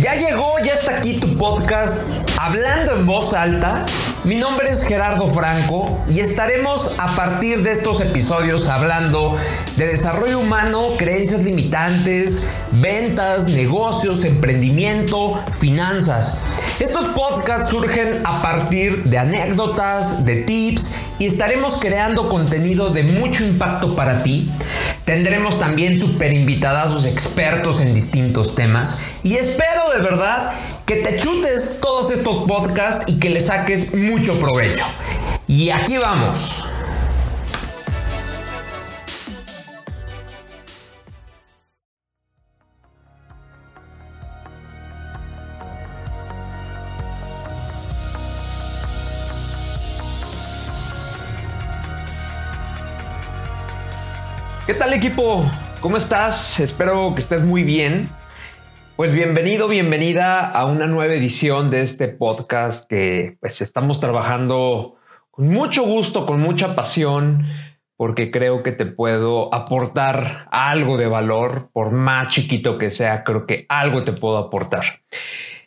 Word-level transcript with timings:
Ya 0.00 0.14
llegó, 0.16 0.58
ya 0.64 0.72
está 0.74 0.98
aquí 0.98 1.14
tu 1.18 1.38
podcast 1.38 1.96
Hablando 2.36 2.96
en 2.96 3.06
voz 3.06 3.32
alta. 3.32 3.86
Mi 4.24 4.36
nombre 4.36 4.68
es 4.68 4.82
Gerardo 4.82 5.28
Franco 5.28 5.98
y 6.10 6.20
estaremos 6.20 6.96
a 6.98 7.16
partir 7.16 7.62
de 7.62 7.72
estos 7.72 8.02
episodios 8.02 8.68
hablando 8.68 9.34
de 9.76 9.86
desarrollo 9.86 10.40
humano, 10.40 10.82
creencias 10.98 11.44
limitantes, 11.44 12.48
ventas, 12.72 13.48
negocios, 13.48 14.24
emprendimiento, 14.24 15.42
finanzas. 15.58 16.34
Estos 16.80 17.06
podcasts 17.08 17.70
surgen 17.70 18.20
a 18.26 18.42
partir 18.42 19.04
de 19.04 19.18
anécdotas, 19.18 20.26
de 20.26 20.42
tips 20.42 20.90
y 21.18 21.26
estaremos 21.26 21.76
creando 21.76 22.28
contenido 22.28 22.90
de 22.90 23.02
mucho 23.02 23.44
impacto 23.44 23.94
para 23.94 24.22
ti. 24.22 24.50
Tendremos 25.04 25.58
también 25.58 25.98
super 25.98 26.32
invitados 26.32 27.04
expertos 27.04 27.80
en 27.80 27.94
distintos 27.94 28.54
temas 28.54 28.98
y 29.22 29.36
espero 29.36 29.90
de 29.96 30.02
verdad 30.02 30.52
que 30.86 30.96
te 30.96 31.16
chutes 31.16 31.78
todos 31.80 32.10
estos 32.10 32.44
podcasts 32.48 33.04
y 33.06 33.18
que 33.18 33.30
le 33.30 33.40
saques 33.40 33.94
mucho 33.94 34.38
provecho. 34.38 34.84
Y 35.46 35.70
aquí 35.70 35.96
vamos. 35.96 36.64
¿Qué 54.74 54.80
tal 54.80 54.92
equipo? 54.92 55.48
¿Cómo 55.80 55.96
estás? 55.96 56.58
Espero 56.58 57.14
que 57.14 57.20
estés 57.20 57.44
muy 57.44 57.62
bien. 57.62 58.10
Pues 58.96 59.14
bienvenido, 59.14 59.68
bienvenida 59.68 60.50
a 60.50 60.66
una 60.66 60.88
nueva 60.88 61.14
edición 61.14 61.70
de 61.70 61.82
este 61.82 62.08
podcast 62.08 62.90
que 62.90 63.36
pues 63.38 63.60
estamos 63.60 64.00
trabajando 64.00 64.96
con 65.30 65.46
mucho 65.46 65.84
gusto, 65.84 66.26
con 66.26 66.40
mucha 66.40 66.74
pasión, 66.74 67.46
porque 67.96 68.32
creo 68.32 68.64
que 68.64 68.72
te 68.72 68.84
puedo 68.84 69.54
aportar 69.54 70.48
algo 70.50 70.96
de 70.96 71.06
valor, 71.06 71.70
por 71.72 71.92
más 71.92 72.34
chiquito 72.34 72.76
que 72.76 72.90
sea, 72.90 73.22
creo 73.22 73.46
que 73.46 73.66
algo 73.68 74.02
te 74.02 74.10
puedo 74.10 74.38
aportar. 74.38 75.02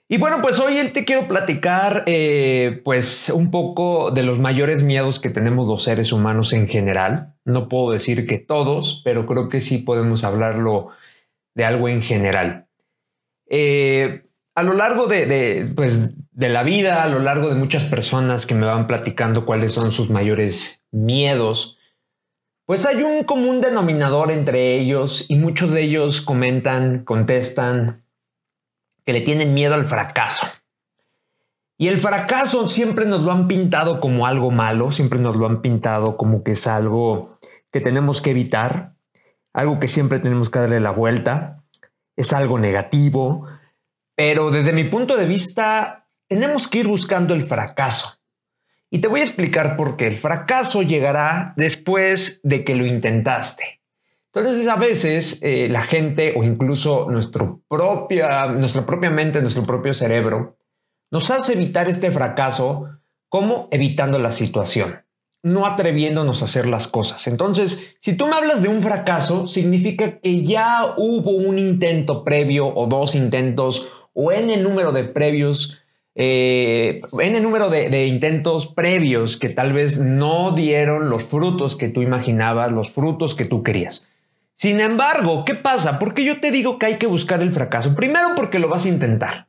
Y 0.10 0.18
bueno, 0.18 0.38
pues 0.42 0.58
hoy 0.60 0.78
te 0.94 1.04
quiero 1.04 1.28
platicar 1.28 2.04
eh, 2.06 2.82
pues 2.86 3.30
un 3.30 3.52
poco 3.52 4.10
de 4.12 4.24
los 4.24 4.40
mayores 4.40 4.82
miedos 4.82 5.20
que 5.20 5.30
tenemos 5.30 5.68
los 5.68 5.84
seres 5.84 6.14
humanos 6.14 6.54
en 6.54 6.70
general. 6.70 7.36
No 7.44 7.68
puedo 7.68 7.92
decir 7.92 8.26
que 8.26 8.38
todos, 8.38 9.02
pero 9.04 9.26
creo 9.26 9.50
que 9.50 9.60
sí 9.60 9.80
podemos 9.80 10.24
hablarlo 10.24 10.90
de 11.56 11.66
algo 11.66 11.90
en 11.90 12.02
general. 12.02 12.68
Eh, 13.50 14.24
a 14.56 14.64
lo 14.64 14.74
largo 14.74 15.08
de, 15.08 15.66
pues, 15.76 16.14
de 16.32 16.50
la 16.50 16.64
vida, 16.64 17.04
a 17.04 17.10
lo 17.10 17.20
largo 17.20 17.50
de 17.50 17.56
muchas 17.56 17.84
personas 17.84 18.46
que 18.46 18.56
me 18.56 18.66
van 18.66 18.88
platicando 18.88 19.46
cuáles 19.46 19.74
son 19.74 19.92
sus 19.92 20.10
mayores 20.10 20.86
miedos, 20.90 21.80
pues 22.66 22.86
hay 22.86 23.04
un 23.04 23.26
común 23.26 23.60
denominador 23.60 24.32
entre 24.32 24.78
ellos 24.78 25.26
y 25.28 25.36
muchos 25.36 25.72
de 25.72 25.82
ellos 25.82 26.22
comentan, 26.22 27.04
contestan, 27.04 28.07
que 29.08 29.14
le 29.14 29.22
tienen 29.22 29.54
miedo 29.54 29.74
al 29.74 29.86
fracaso. 29.86 30.46
Y 31.78 31.88
el 31.88 31.98
fracaso 31.98 32.68
siempre 32.68 33.06
nos 33.06 33.22
lo 33.22 33.32
han 33.32 33.48
pintado 33.48 34.02
como 34.02 34.28
algo 34.28 34.52
malo, 34.52 34.92
siempre 34.92 35.18
nos 35.18 35.38
lo 35.38 35.46
han 35.46 35.62
pintado 35.62 36.18
como 36.18 36.44
que 36.44 36.52
es 36.52 36.68
algo 36.68 37.40
que 37.72 37.80
tenemos 37.80 38.22
que 38.22 38.32
evitar, 38.32 38.98
algo 39.54 39.80
que 39.80 39.88
siempre 39.88 40.20
tenemos 40.20 40.50
que 40.50 40.60
darle 40.60 40.82
la 40.82 40.92
vuelta, 40.92 41.64
es 42.18 42.34
algo 42.34 42.60
negativo, 42.60 43.48
pero 44.14 44.52
desde 44.52 44.74
mi 44.74 44.84
punto 44.84 45.16
de 45.16 45.26
vista 45.26 46.10
tenemos 46.28 46.68
que 46.68 46.80
ir 46.80 46.88
buscando 46.88 47.34
el 47.34 47.44
fracaso. 47.44 48.20
Y 48.90 49.00
te 49.00 49.08
voy 49.08 49.22
a 49.22 49.24
explicar 49.24 49.78
por 49.78 49.96
qué. 49.96 50.08
El 50.08 50.18
fracaso 50.18 50.82
llegará 50.82 51.54
después 51.56 52.42
de 52.44 52.66
que 52.66 52.76
lo 52.76 52.86
intentaste. 52.86 53.77
Entonces 54.34 54.68
a 54.68 54.76
veces 54.76 55.40
eh, 55.42 55.68
la 55.70 55.82
gente 55.82 56.34
o 56.38 56.44
incluso 56.44 57.10
nuestro 57.10 57.62
propia, 57.68 58.48
nuestra 58.48 58.86
propia 58.86 59.10
mente, 59.10 59.42
nuestro 59.42 59.64
propio 59.64 59.94
cerebro, 59.94 60.58
nos 61.12 61.32
hace 61.32 61.54
evitar 61.54 61.88
este 61.88 62.12
fracaso 62.12 62.90
como 63.30 63.68
evitando 63.72 64.20
la 64.20 64.32
situación, 64.32 65.04
no 65.44 65.66
atreviéndonos 65.66 66.42
a 66.42 66.46
hacer 66.46 66.68
las 66.68 66.88
cosas. 66.88 67.28
Entonces, 67.28 67.96
si 68.00 68.16
tú 68.16 68.28
me 68.28 68.36
hablas 68.36 68.62
de 68.62 68.70
un 68.70 68.82
fracaso, 68.82 69.48
significa 69.48 70.20
que 70.20 70.44
ya 70.44 70.94
hubo 70.98 71.32
un 71.32 71.60
intento 71.60 72.24
previo 72.24 72.68
o 72.68 72.88
dos 72.88 73.16
intentos 73.16 73.90
o 74.14 74.32
en 74.32 74.50
el 74.50 74.64
número 74.64 74.92
de 74.92 75.06
previos 75.06 75.78
eh, 76.20 77.02
en 77.20 77.36
el 77.36 77.44
número 77.44 77.70
de, 77.70 77.92
de, 77.92 78.08
intentos 78.08 78.66
previos 78.66 79.38
que 79.38 79.50
tal 79.50 79.72
vez 79.72 80.00
no 80.00 80.52
dieron 80.52 81.12
los 81.12 81.24
frutos 81.24 81.76
que 81.76 81.90
tú 81.90 82.02
imaginabas, 82.02 82.72
los 82.72 82.90
frutos 82.90 83.36
que 83.36 83.46
tú 83.46 83.62
querías. 83.62 84.08
Sin 84.58 84.80
embargo, 84.80 85.46
¿qué 85.46 85.54
pasa? 85.54 86.00
Porque 86.00 86.26
yo 86.26 86.40
te 86.40 86.50
digo 86.50 86.80
que 86.80 86.88
hay 86.88 86.96
que 86.96 87.06
buscar 87.06 87.44
el 87.44 87.52
fracaso. 87.52 87.94
Primero, 87.94 88.30
porque 88.36 88.58
lo 88.58 88.70
vas 88.70 88.86
a 88.86 88.90
intentar. 88.90 89.48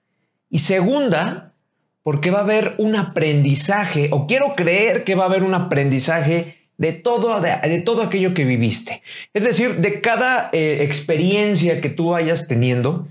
Y 0.50 0.58
segunda, 0.58 1.54
porque 2.02 2.30
va 2.30 2.41
a 2.41 2.42
haber 2.42 2.74
un 2.76 2.94
aprendizaje, 2.94 4.10
o 4.12 4.26
quiero 4.26 4.54
creer 4.54 5.04
que 5.04 5.14
va 5.14 5.24
a 5.24 5.28
haber 5.28 5.44
un 5.44 5.54
aprendizaje 5.54 6.58
de 6.76 6.92
todo, 6.92 7.41
de, 7.41 7.80
todo 7.86 8.02
aquello 8.02 8.34
que 8.34 8.44
viviste. 8.44 9.02
Es 9.32 9.44
decir, 9.44 9.76
de 9.76 10.02
cada 10.02 10.50
eh, 10.52 10.80
experiencia 10.82 11.80
que 11.80 11.88
tú 11.88 12.10
vayas 12.10 12.46
teniendo, 12.46 13.08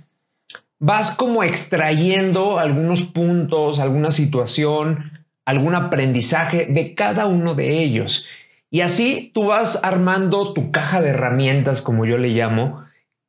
vas 0.78 1.09
como 1.09 1.41
extrayendo 1.41 2.59
algunos 2.59 3.02
puntos, 3.02 3.79
alguna 3.79 4.12
situación, 4.12 5.25
algún 5.46 5.74
aprendizaje 5.74 6.68
de 6.68 6.94
cada 6.94 7.25
uno 7.25 7.56
de 7.56 7.81
ellos. 7.81 8.28
Y 8.69 8.81
así 8.81 9.31
tú 9.33 9.45
vas 9.45 9.79
armando 9.83 10.53
tu 10.53 10.72
caja 10.72 11.01
de 11.01 11.09
herramientas, 11.09 11.81
como 11.81 12.05
yo 12.05 12.17
le 12.17 12.29
llamo, 12.29 12.83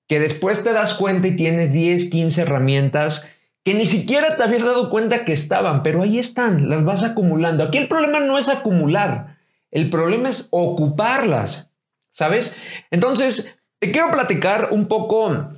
que 0.09 0.19
después 0.21 0.65
te 0.65 0.72
das 0.72 0.94
cuenta 0.94 1.28
y 1.28 1.37
tienes 1.37 1.72
10, 1.72 2.10
15 2.10 2.43
herramientas 2.43 3.28
que 3.65 3.75
ni 3.75 3.87
siquiera 3.87 4.37
te 4.37 4.43
habías 4.43 4.65
dado 4.65 4.88
cuenta 4.88 5.25
que 5.25 5.32
estaban, 5.34 5.82
pero 5.82 6.03
ahí 6.03 6.19
están, 6.19 6.71
las 6.71 6.84
vas 6.84 7.04
acumulando. 7.04 7.65
Aquí 7.65 7.78
el 7.78 7.88
problema 7.88 8.21
no 8.21 8.38
es 8.38 8.49
acumular, 8.49 9.37
el 9.71 9.91
problema 9.91 10.31
es 10.31 10.49
ocuparlas, 10.53 11.70
¿sabes? 12.10 12.56
Entonces, 12.91 13.59
te 13.78 13.93
quiero 13.93 14.10
platicar 14.10 14.69
un 14.70 14.88
poco 14.88 15.50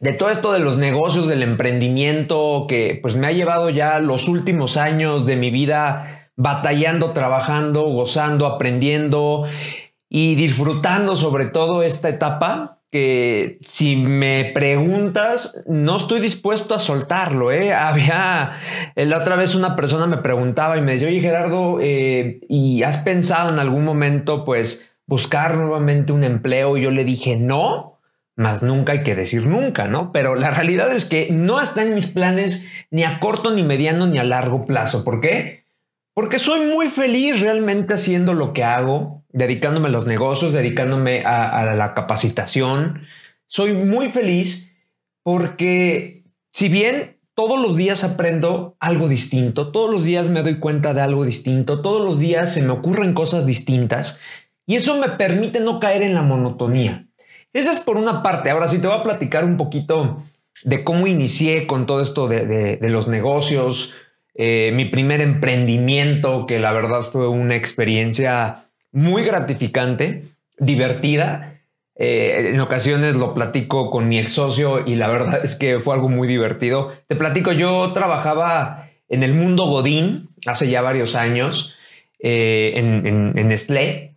de 0.00 0.12
todo 0.14 0.30
esto 0.30 0.52
de 0.52 0.60
los 0.60 0.78
negocios, 0.78 1.28
del 1.28 1.42
emprendimiento, 1.42 2.64
que 2.66 2.98
pues 3.02 3.16
me 3.16 3.26
ha 3.26 3.32
llevado 3.32 3.68
ya 3.68 3.98
los 3.98 4.28
últimos 4.28 4.78
años 4.78 5.26
de 5.26 5.36
mi 5.36 5.50
vida 5.50 6.21
batallando, 6.36 7.12
trabajando, 7.12 7.82
gozando, 7.84 8.46
aprendiendo 8.46 9.44
y 10.08 10.34
disfrutando 10.34 11.16
sobre 11.16 11.46
todo 11.46 11.82
esta 11.82 12.08
etapa 12.08 12.82
que 12.92 13.58
si 13.62 13.96
me 13.96 14.52
preguntas, 14.52 15.64
no 15.66 15.96
estoy 15.96 16.20
dispuesto 16.20 16.74
a 16.74 16.78
soltarlo. 16.78 17.50
¿eh? 17.50 17.72
Había 17.74 18.58
la 18.94 19.18
otra 19.18 19.36
vez 19.36 19.54
una 19.54 19.74
persona 19.74 20.06
me 20.06 20.18
preguntaba 20.18 20.76
y 20.76 20.82
me 20.82 20.92
decía, 20.92 21.08
oye 21.08 21.20
Gerardo, 21.20 21.78
eh, 21.80 22.40
¿y 22.48 22.82
has 22.82 22.98
pensado 22.98 23.50
en 23.50 23.58
algún 23.58 23.84
momento 23.84 24.44
pues 24.44 24.90
buscar 25.06 25.56
nuevamente 25.56 26.12
un 26.12 26.22
empleo? 26.22 26.76
Y 26.76 26.82
yo 26.82 26.90
le 26.90 27.04
dije, 27.04 27.36
no, 27.36 27.98
más 28.36 28.62
nunca 28.62 28.92
hay 28.92 29.02
que 29.02 29.14
decir 29.14 29.46
nunca, 29.46 29.88
¿no? 29.88 30.12
Pero 30.12 30.34
la 30.34 30.50
realidad 30.50 30.94
es 30.94 31.06
que 31.06 31.28
no 31.30 31.62
está 31.62 31.82
en 31.82 31.94
mis 31.94 32.08
planes 32.08 32.68
ni 32.90 33.04
a 33.04 33.20
corto, 33.20 33.50
ni 33.52 33.62
mediano, 33.62 34.06
ni 34.06 34.18
a 34.18 34.24
largo 34.24 34.66
plazo. 34.66 35.02
¿Por 35.02 35.22
qué? 35.22 35.61
Porque 36.14 36.38
soy 36.38 36.66
muy 36.66 36.88
feliz 36.88 37.40
realmente 37.40 37.94
haciendo 37.94 38.34
lo 38.34 38.52
que 38.52 38.64
hago, 38.64 39.24
dedicándome 39.30 39.88
a 39.88 39.92
los 39.92 40.06
negocios, 40.06 40.52
dedicándome 40.52 41.24
a, 41.24 41.74
la 41.74 41.94
capacitación. 41.94 43.06
Soy 43.46 43.72
muy 43.72 44.10
feliz 44.10 44.72
porque 45.22 46.24
si 46.52 46.68
bien 46.68 47.18
todos 47.34 47.58
los 47.58 47.78
días 47.78 48.04
aprendo 48.04 48.76
algo 48.78 49.08
distinto, 49.08 49.72
todos 49.72 49.90
los 49.90 50.04
días 50.04 50.28
me 50.28 50.42
doy 50.42 50.56
cuenta 50.56 50.92
de 50.92 51.00
algo 51.00 51.24
distinto, 51.24 51.80
todos 51.80 52.04
los 52.04 52.18
días 52.18 52.52
se 52.52 52.62
me 52.62 52.72
ocurren 52.72 53.14
cosas 53.14 53.46
distintas 53.46 54.18
y 54.66 54.76
eso 54.76 54.98
me 54.98 55.08
permite 55.08 55.60
no 55.60 55.80
caer 55.80 56.02
en 56.02 56.14
la 56.14 56.22
monotonía. 56.22 57.08
Esa 57.54 57.72
es 57.72 57.80
por 57.80 57.96
una 57.96 58.22
parte. 58.22 58.50
Ahora 58.50 58.68
sí 58.68 58.80
te 58.80 58.86
voy 58.86 58.98
a 58.98 59.02
platicar 59.02 59.46
un 59.46 59.56
poquito 59.56 60.22
de 60.62 60.84
cómo 60.84 61.06
inicié 61.06 61.66
con 61.66 61.86
todo 61.86 62.02
esto 62.02 62.28
de 62.28 62.78
los 62.82 63.08
negocios, 63.08 63.94
eh, 64.34 64.72
mi 64.74 64.86
primer 64.86 65.20
emprendimiento, 65.20 66.46
que 66.46 66.58
la 66.58 66.72
verdad 66.72 67.02
fue 67.02 67.28
una 67.28 67.54
experiencia 67.54 68.64
muy 68.90 69.24
gratificante, 69.24 70.24
divertida. 70.58 71.60
Eh, 71.94 72.52
en 72.54 72.60
ocasiones 72.60 73.16
lo 73.16 73.34
platico 73.34 73.90
con 73.90 74.08
mi 74.08 74.18
ex 74.18 74.32
socio 74.32 74.84
y 74.86 74.94
la 74.94 75.08
verdad 75.08 75.40
es 75.44 75.56
que 75.56 75.80
fue 75.80 75.94
algo 75.94 76.08
muy 76.08 76.26
divertido. 76.26 76.92
Te 77.06 77.16
platico, 77.16 77.52
yo 77.52 77.92
trabajaba 77.92 78.88
en 79.08 79.22
el 79.22 79.34
mundo 79.34 79.64
Godín 79.64 80.30
hace 80.46 80.70
ya 80.70 80.80
varios 80.80 81.14
años 81.14 81.74
eh, 82.18 82.72
en, 82.76 83.36
en. 83.36 84.16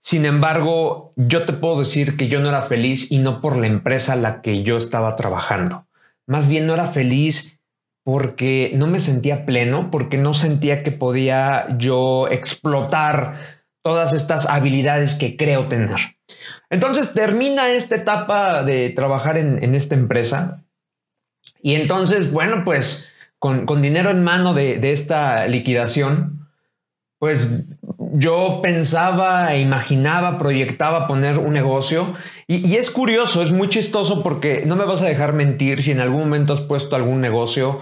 Sin 0.00 0.24
embargo, 0.24 1.12
yo 1.16 1.44
te 1.44 1.52
puedo 1.52 1.78
decir 1.78 2.16
que 2.16 2.28
yo 2.28 2.40
no 2.40 2.48
era 2.48 2.62
feliz 2.62 3.12
y 3.12 3.18
no 3.18 3.40
por 3.40 3.56
la 3.56 3.66
empresa 3.66 4.14
a 4.14 4.16
la 4.16 4.42
que 4.42 4.62
yo 4.62 4.76
estaba 4.76 5.16
trabajando. 5.16 5.86
Más 6.26 6.48
bien 6.48 6.66
no 6.66 6.74
era 6.74 6.86
feliz 6.86 7.57
porque 8.08 8.72
no 8.74 8.86
me 8.86 9.00
sentía 9.00 9.44
pleno, 9.44 9.90
porque 9.90 10.16
no 10.16 10.32
sentía 10.32 10.82
que 10.82 10.92
podía 10.92 11.76
yo 11.76 12.26
explotar 12.30 13.66
todas 13.84 14.14
estas 14.14 14.46
habilidades 14.46 15.14
que 15.14 15.36
creo 15.36 15.66
tener. 15.66 16.16
Entonces 16.70 17.12
termina 17.12 17.68
esta 17.68 17.96
etapa 17.96 18.62
de 18.62 18.88
trabajar 18.88 19.36
en, 19.36 19.74
esta 19.74 19.94
empresa 19.94 20.64
y 21.60 21.74
entonces, 21.74 22.32
bueno, 22.32 22.62
pues 22.64 23.12
con, 23.38 23.66
dinero 23.82 24.08
en 24.08 24.24
mano 24.24 24.54
de 24.54 24.90
esta 24.90 25.46
liquidación, 25.46 26.48
pues 27.18 27.66
yo 27.98 28.60
pensaba, 28.62 29.54
imaginaba, 29.56 30.38
proyectaba 30.38 31.06
poner 31.06 31.38
un 31.38 31.52
negocio 31.52 32.14
y, 32.46 32.76
es 32.76 32.90
curioso, 32.90 33.42
es 33.42 33.50
muy 33.50 33.68
chistoso 33.68 34.22
porque 34.22 34.62
no 34.66 34.76
me 34.76 34.84
vas 34.84 35.02
a 35.02 35.06
dejar 35.06 35.32
mentir 35.32 35.82
si 35.82 35.90
en 35.90 36.00
algún 36.00 36.20
momento 36.20 36.52
has 36.52 36.60
puesto 36.60 36.96
algún 36.96 37.20
negocio. 37.20 37.80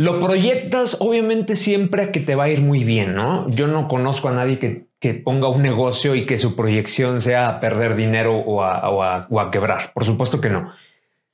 Lo 0.00 0.18
proyectas 0.18 0.96
obviamente 1.00 1.54
siempre 1.54 2.02
a 2.04 2.12
que 2.12 2.20
te 2.20 2.34
va 2.34 2.44
a 2.44 2.48
ir 2.48 2.62
muy 2.62 2.84
bien, 2.84 3.14
¿no? 3.14 3.48
Yo 3.50 3.66
no 3.66 3.86
conozco 3.86 4.28
a 4.28 4.32
nadie 4.32 4.58
que, 4.58 5.14
ponga 5.14 5.48
un 5.48 5.60
negocio 5.62 6.14
y 6.14 6.24
que 6.24 6.38
su 6.38 6.56
proyección 6.56 7.20
sea 7.20 7.60
perder 7.60 7.96
dinero 7.96 8.38
o 8.38 8.62
a 8.62 9.50
quebrar. 9.50 9.92
Por 9.92 10.06
supuesto 10.06 10.40
que 10.40 10.48
no. 10.48 10.72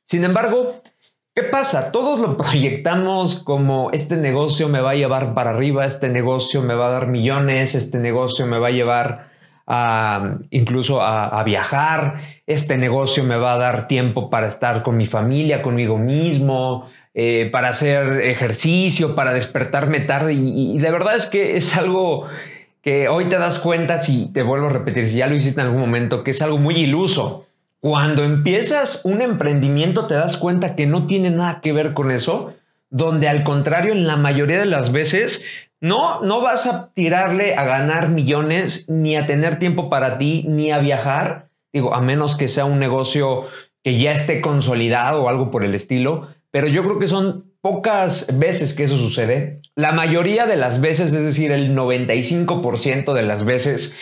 Sin 0.04 0.24
embargo, 0.24 0.80
¿Qué 1.36 1.42
pasa? 1.42 1.92
Todos 1.92 2.18
lo 2.18 2.36
proyectamos 2.38 3.44
como 3.44 3.90
este 3.92 4.16
negocio 4.16 4.70
me 4.70 4.80
va 4.80 4.92
a 4.92 4.94
llevar 4.94 5.34
para 5.34 5.50
arriba, 5.50 5.84
este 5.84 6.08
negocio 6.08 6.62
me 6.62 6.74
va 6.74 6.86
a 6.86 6.92
dar 6.92 7.08
millones, 7.08 7.74
este 7.74 7.98
negocio 7.98 8.46
me 8.46 8.58
va 8.58 8.68
a 8.68 8.70
llevar 8.70 9.28
a, 9.66 10.38
incluso 10.48 11.02
a, 11.02 11.42
viajar, 11.44 12.22
este 12.46 12.78
negocio 12.78 13.22
me 13.22 13.36
va 13.36 13.52
a 13.52 13.58
dar 13.58 13.86
tiempo 13.86 14.30
para 14.30 14.46
estar 14.46 14.82
con 14.82 14.96
mi 14.96 15.06
familia, 15.06 15.60
conmigo 15.60 15.98
mismo, 15.98 16.88
eh, 17.18 17.48
para 17.50 17.70
hacer 17.70 18.20
ejercicio, 18.26 19.14
para 19.14 19.32
despertarme 19.32 20.00
tarde. 20.00 20.34
Y, 20.34 20.76
y, 20.76 20.78
de 20.78 20.90
verdad 20.90 21.16
es 21.16 21.24
que 21.24 21.56
es 21.56 21.74
algo 21.74 22.26
que 22.82 23.08
hoy 23.08 23.24
te 23.24 23.38
das 23.38 23.58
cuenta, 23.58 24.02
si 24.02 24.26
te 24.26 24.42
vuelvo 24.42 24.66
a 24.66 24.70
repetir, 24.70 25.08
si 25.08 25.16
ya 25.16 25.26
lo 25.26 25.34
hiciste 25.34 25.62
en 25.62 25.68
algún 25.68 25.80
momento, 25.80 26.22
que 26.22 26.32
es 26.32 26.42
algo 26.42 26.58
muy 26.58 26.74
iluso. 26.76 27.46
Cuando 27.80 28.22
empiezas 28.22 29.00
un 29.04 29.22
emprendimiento 29.22 30.06
te 30.06 30.12
das 30.12 30.36
cuenta 30.36 30.76
que 30.76 30.86
no 30.86 31.04
tiene 31.04 31.30
nada 31.30 31.62
que 31.62 31.72
ver 31.72 31.94
con 31.94 32.10
eso, 32.10 32.52
donde 32.90 33.30
al 33.30 33.44
contrario, 33.44 33.92
en 33.92 34.06
la 34.06 34.16
mayoría 34.16 34.58
de 34.58 34.66
las 34.66 34.92
veces, 34.92 35.42
no, 35.80 36.20
no 36.20 36.42
vas 36.42 36.66
a 36.66 36.92
tirarle 36.92 37.54
a 37.54 37.64
ganar 37.64 38.10
millones, 38.10 38.90
ni 38.90 39.16
a 39.16 39.24
tener 39.24 39.58
tiempo 39.58 39.88
para 39.88 40.18
ti, 40.18 40.44
ni 40.48 40.70
a 40.70 40.80
viajar, 40.80 41.48
digo, 41.72 41.94
a 41.94 42.02
menos 42.02 42.36
que 42.36 42.48
sea 42.48 42.66
un 42.66 42.78
negocio 42.78 43.44
que 43.82 43.98
ya 43.98 44.12
esté 44.12 44.42
consolidado 44.42 45.22
o 45.22 45.28
algo 45.30 45.50
por 45.50 45.64
el 45.64 45.74
estilo, 45.74 46.28
pero 46.50 46.68
yo 46.68 46.82
creo 46.82 46.98
que 46.98 47.06
son 47.06 47.52
pocas 47.60 48.38
veces 48.38 48.74
que 48.74 48.84
eso 48.84 48.96
sucede. 48.96 49.60
La 49.74 49.92
mayoría 49.92 50.46
de 50.46 50.56
las 50.56 50.80
veces, 50.80 51.12
es 51.12 51.24
decir, 51.24 51.50
el 51.52 51.76
95% 51.76 53.12
de 53.12 53.22
las 53.22 53.44
veces, 53.44 53.94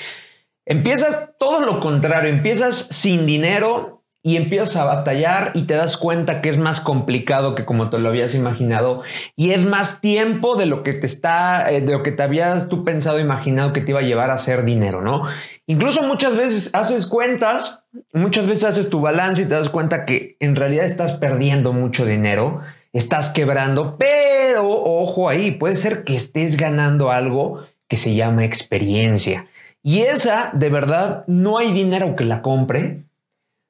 Empiezas 0.67 1.35
todo 1.38 1.61
lo 1.61 1.79
contrario, 1.79 2.31
empiezas 2.31 2.75
sin 2.76 3.26
dinero 3.26 3.94
y 4.26 4.38
empiezas 4.38 4.76
a 4.76 4.87
batallar 4.87 5.50
y 5.53 5.65
te 5.65 5.75
das 5.75 5.99
cuenta 5.99 6.41
que 6.41 6.49
es 6.49 6.56
más 6.56 6.81
complicado 6.81 7.55
que 7.55 7.67
como 7.67 7.91
te 7.91 7.99
lo 7.99 8.09
habías 8.09 8.35
imaginado 8.35 9.03
y 9.37 9.50
es 9.50 9.67
más 9.67 10.00
tiempo 10.00 10.56
de 10.56 10.65
lo 10.65 10.82
que 10.82 10.94
te 10.94 11.05
está, 11.05 11.71
eh, 11.71 11.82
de 11.82 11.93
lo 11.93 12.03
que 12.03 12.11
te 12.11 12.23
habías 12.23 12.71
tú 12.71 12.85
pensado, 12.85 13.21
imaginado 13.21 13.75
que 13.75 13.82
te 13.82 13.91
iba 13.91 14.00
a 14.00 14.05
llevar 14.05 14.31
a 14.31 14.35
hacer 14.35 14.65
dinero, 14.65 15.03
¿no? 15.03 15.29
Incluso 15.67 16.03
muchas 16.05 16.38
veces 16.38 16.71
haces 16.75 17.05
cuentas, 17.05 17.85
muchas 18.15 18.47
veces 18.47 18.65
haces 18.65 18.88
tu 18.88 19.03
balance 19.03 19.43
y 19.43 19.44
te 19.44 19.55
das 19.55 19.69
cuenta 19.69 20.06
que 20.06 20.38
en 20.41 20.56
realidad 20.56 20.87
estás 20.87 21.12
perdiendo 21.12 21.75
mucho 21.75 22.06
dinero, 22.06 22.62
estás 22.94 23.29
quebrando, 23.29 23.97
pero 23.99 24.67
ojo 24.67 25.29
ahí, 25.29 25.50
puede 25.50 25.77
ser 25.77 26.03
que 26.03 26.17
estés 26.17 26.56
ganando 26.56 27.11
algo 27.11 27.61
que 27.88 27.99
se 27.99 28.15
llama 28.15 28.47
experiencia. 28.47 29.49
Y 29.82 30.00
esa, 30.00 30.50
de 30.55 30.70
verdad, 30.70 31.25
no 31.27 31.59
hay 31.59 31.73
dinero 31.73 32.17
que 32.17 32.25
la 32.25 32.41
compre. 32.41 33.05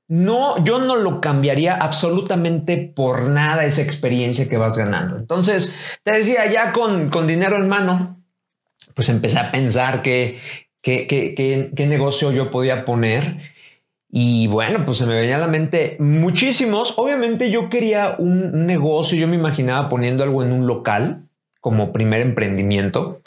No, 0.06 0.62
yo 0.64 0.78
no 0.80 0.96
lo 0.96 1.20
cambiaría 1.20 1.74
absolutamente 1.74 2.76
por 2.76 3.28
nada 3.28 3.64
esa 3.64 3.82
experiencia 3.82 4.48
que 4.48 4.58
vas 4.58 4.76
ganando. 4.76 5.16
Entonces, 5.16 5.74
te 6.02 6.12
decía, 6.12 6.50
ya 6.50 6.72
con, 6.72 7.08
con 7.08 7.26
dinero 7.26 7.56
en 7.56 7.68
mano, 7.68 8.22
pues 8.94 9.08
empecé 9.08 9.38
a 9.38 9.50
pensar 9.50 10.02
qué, 10.02 10.38
qué, 10.82 11.06
qué 11.74 11.86
negocio 11.86 12.32
yo 12.32 12.50
podía 12.50 12.84
poner. 12.84 13.54
Y 14.10 14.46
bueno, 14.46 14.84
pues 14.84 14.98
se 14.98 15.06
me 15.06 15.18
venía 15.18 15.36
a 15.36 15.40
la 15.40 15.48
mente 15.48 15.96
muchísimos. 15.98 16.94
Obviamente 16.98 17.50
yo 17.50 17.68
quería 17.68 18.14
un 18.18 18.66
negocio, 18.66 19.18
yo 19.18 19.26
me 19.26 19.36
imaginaba 19.36 19.88
poniendo 19.88 20.22
algo 20.22 20.44
en 20.44 20.52
un 20.52 20.66
local 20.66 21.28
como 21.60 21.92
primer 21.92 22.20
emprendimiento. 22.20 23.22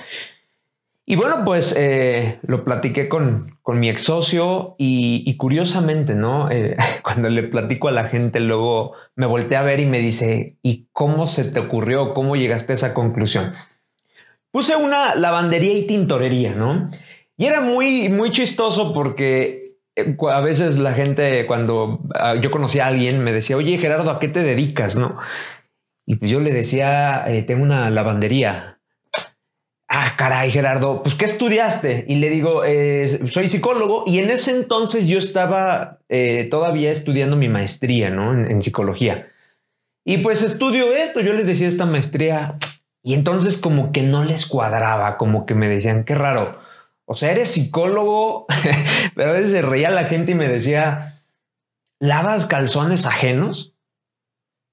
Y 1.09 1.15
bueno, 1.15 1.37
pues 1.45 1.73
eh, 1.77 2.37
lo 2.41 2.65
platiqué 2.65 3.07
con, 3.07 3.47
con 3.61 3.79
mi 3.79 3.89
ex 3.89 4.03
socio 4.03 4.75
y, 4.77 5.37
curiosamente, 5.37 6.15
¿no? 6.15 6.51
Eh, 6.51 6.75
cuando 7.01 7.29
le 7.29 7.43
platico 7.43 7.87
a 7.87 7.93
la 7.93 8.09
gente, 8.09 8.41
luego 8.41 8.91
me 9.15 9.25
volteé 9.25 9.57
a 9.57 9.61
ver 9.61 9.79
y 9.79 9.85
me 9.85 9.99
dice, 9.99 10.57
¿y 10.61 10.89
cómo 10.91 11.25
se 11.25 11.45
te 11.45 11.61
ocurrió? 11.61 12.13
¿Cómo 12.13 12.35
llegaste 12.35 12.73
a 12.73 12.75
esa 12.75 12.93
conclusión? 12.93 13.53
Puse 14.51 14.75
una 14.75 15.15
lavandería 15.15 15.71
y 15.77 15.87
tintorería, 15.87 16.55
¿no? 16.55 16.91
Y 17.37 17.45
era 17.45 17.61
muy, 17.61 18.09
muy 18.09 18.31
chistoso 18.31 18.93
porque 18.93 19.77
eh, 19.95 20.17
a 20.29 20.41
veces 20.41 20.77
la 20.77 20.91
gente, 20.91 21.45
cuando 21.47 22.01
ah, 22.15 22.35
yo 22.35 22.51
conocía 22.51 22.83
a 22.83 22.89
alguien, 22.89 23.23
me 23.23 23.31
decía, 23.31 23.55
oye 23.55 23.77
Gerardo, 23.77 24.11
¿a 24.11 24.19
qué 24.19 24.27
te 24.27 24.43
dedicas? 24.43 24.97
¿No? 24.97 25.17
Y 26.05 26.17
pues 26.17 26.29
yo 26.29 26.41
le 26.41 26.51
decía, 26.51 27.25
tengo 27.47 27.63
una 27.63 27.89
lavandería 27.89 28.76
ah, 29.97 30.15
caray, 30.15 30.51
Gerardo, 30.51 31.01
pues 31.01 31.15
¿qué 31.15 31.25
estudiaste? 31.25 32.05
Y 32.07 32.15
le 32.15 32.29
digo, 32.29 32.61
soy 33.27 33.47
psicólogo 33.47 34.03
y 34.05 34.19
en 34.19 34.29
ese 34.29 34.51
entonces 34.51 35.07
yo 35.07 35.17
estaba 35.17 35.99
eh, 36.07 36.47
todavía 36.51 36.91
estudiando 36.91 37.35
mi 37.35 37.49
maestría, 37.49 38.11
¿no? 38.11 38.33
En, 38.33 38.61
psicología. 38.61 39.31
Y 40.05 40.19
pues 40.19 40.43
estudio 40.43 40.93
esto, 40.93 41.21
yo 41.21 41.33
les 41.33 41.47
decía 41.47 41.67
esta 41.67 41.85
maestría 41.85 42.57
y 43.03 43.15
entonces 43.15 43.57
como 43.57 43.91
que 43.91 44.03
no 44.03 44.23
les 44.23 44.45
cuadraba, 44.45 45.17
como 45.17 45.45
que 45.45 45.55
me 45.55 45.67
decían, 45.67 46.03
qué 46.03 46.13
raro. 46.13 46.59
O 47.05 47.15
sea, 47.15 47.31
eres 47.31 47.49
psicólogo, 47.49 48.45
pero 49.15 49.31
a 49.31 49.33
veces 49.33 49.51
se 49.51 49.61
reía 49.63 49.89
la 49.89 50.05
gente 50.05 50.33
y 50.33 50.35
me 50.35 50.47
decía, 50.47 51.23
¿lavas 51.99 52.45
calzones 52.45 53.05
ajenos? 53.05 53.73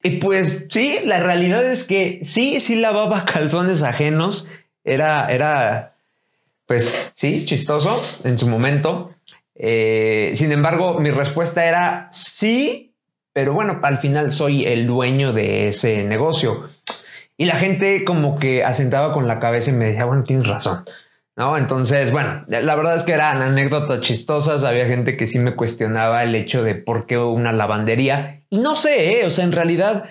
Y 0.02 0.19
pues 0.19 0.66
sí, 0.71 0.99
la 1.04 1.21
realidad 1.21 1.64
es 1.64 1.85
que 1.85 2.21
sí, 2.23 2.61
sí 2.61 2.76
lavaba 2.76 3.25
calzones 3.25 3.83
ajenos 3.83 4.47
era, 4.85 5.26
era, 5.29 5.95
pues 6.67 7.12
sí, 7.14 7.45
chistoso 7.47 8.00
en 8.29 8.38
su 8.38 8.47
momento. 8.47 9.14
Eh, 9.55 10.33
sin 10.35 10.53
embargo, 10.53 11.00
mi 11.00 11.11
respuesta 11.11 11.64
era 11.64 12.09
sí, 12.12 12.95
pero 13.33 13.53
bueno, 13.53 13.81
al 13.83 13.99
final 13.99 14.31
soy 14.31 14.67
el 14.67 14.87
dueño 14.87 15.33
de 15.33 15.69
ese 15.69 16.05
negocio. 16.05 16.69
Y 17.37 17.47
la 17.47 17.57
gente 17.57 18.05
como 18.05 18.37
que 18.38 18.62
asentaba 18.64 19.12
con 19.12 19.26
la 19.26 19.41
cabeza 19.41 19.71
y 19.71 19.75
me 19.75 19.87
decía, 19.87 20.05
bueno, 20.05 20.25
tienes 20.25 20.47
razón. 20.47 20.85
¿No? 21.37 21.57
Entonces, 21.57 22.12
bueno, 22.12 22.45
la 22.47 22.76
verdad 22.76 22.95
es 22.95 23.03
que 23.03 23.11
eran 23.11 23.43
anécdotas 23.43 24.03
chistosas. 24.03 24.62
Había 24.62 24.87
gente 24.87 25.17
que 25.17 25.26
sí 25.26 25.41
me 25.41 25.57
cuestionaba 25.57 26.23
el 26.23 26.37
hecho 26.37 26.62
de 26.62 26.76
por 26.76 27.07
qué 27.07 27.19
una 27.19 27.53
lavandería. 27.53 28.43
Y 28.50 28.59
no 28.59 28.76
sé, 28.76 29.21
¿eh? 29.21 29.26
o 29.26 29.31
sea, 29.31 29.45
en 29.45 29.50
realidad 29.50 30.05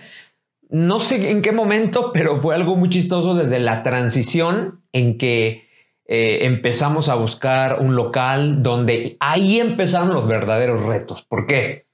no 0.74 1.00
sé 1.00 1.30
en 1.30 1.44
qué 1.44 1.52
momento, 1.52 2.12
pero 2.12 2.42
fue 2.42 2.56
algo 2.56 2.76
muy 2.76 2.90
chistoso 2.90 3.36
desde 3.36 3.60
la 3.60 3.84
transición 3.84 4.82
en 4.92 5.20
que 5.20 5.70
eh, 6.08 6.40
empezamos 6.48 7.10
a 7.10 7.16
buscar 7.16 7.78
un 7.80 7.96
local 7.96 8.64
donde 8.64 9.16
ahí 9.20 9.60
empezaron 9.60 10.16
los 10.16 10.28
verdaderos 10.28 10.82
retos. 10.84 11.22
¿Por 11.22 11.46
qué? 11.46 11.86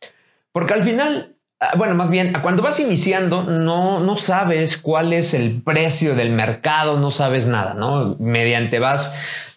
Porque 0.53 0.73
al 0.73 0.83
final, 0.83 1.35
ah, 1.59 1.73
bueno, 1.75 1.93
más 1.93 2.09
bien, 2.09 2.31
cuando 2.41 2.63
vas 2.63 2.79
iniciando, 2.79 3.43
no, 3.43 3.99
no 3.99 4.15
sabes 4.15 4.77
cuál 4.77 5.11
es 5.11 5.33
el 5.33 5.61
precio 5.61 6.15
del 6.15 6.31
mercado, 6.31 6.97
no 6.97 7.11
sabes 7.11 7.47
nada, 7.47 7.73
¿no? 7.73 8.15
Mediante 8.17 8.79
vas 8.79 9.13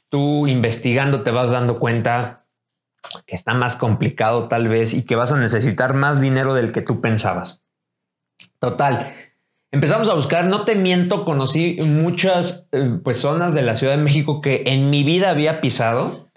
tú 0.09 0.49
investigando, 0.49 1.23
te 1.23 1.31
vas 1.31 1.49
dando 1.49 1.79
cuenta 1.79 2.45
que 3.25 3.37
está 3.37 3.55
más 3.55 3.76
complicado 3.76 4.49
tal 4.49 4.69
vez 4.69 4.95
y 4.95 5.05
que 5.05 5.14
vas 5.14 5.31
a 5.31 5.38
necesitar 5.38 5.95
más 5.95 6.21
dinero 6.21 6.55
del 6.55 6.73
que 6.73 6.83
tú 6.83 7.00
pensabas. 7.00 7.62
Total. 8.59 9.15
Empezamos 9.71 10.11
a 10.11 10.15
buscar, 10.15 10.45
no 10.45 10.65
te 10.65 10.75
miento, 10.75 11.25
conocí 11.25 11.79
muchas 11.83 12.69
eh, 12.73 12.99
pues, 13.03 13.19
zonas 13.19 13.55
de 13.55 13.62
la 13.62 13.75
Ciudad 13.75 13.97
de 13.97 14.03
México 14.03 14.43
que 14.43 14.65
en 14.67 14.91
mi 14.91 15.03
vida 15.03 15.31
había 15.31 15.62
pisado, 15.62 16.29